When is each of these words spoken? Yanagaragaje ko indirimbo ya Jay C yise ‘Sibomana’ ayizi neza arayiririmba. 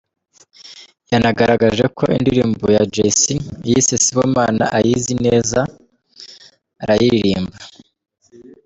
Yanagaragaje 1.11 1.85
ko 1.97 2.03
indirimbo 2.17 2.65
ya 2.75 2.83
Jay 2.93 3.11
C 3.19 3.21
yise 3.67 3.95
‘Sibomana’ 4.03 4.65
ayizi 4.77 5.13
neza 5.25 5.59
arayiririmba. 6.81 7.57